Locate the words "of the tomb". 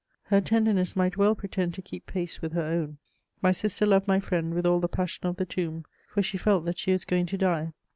5.27-5.85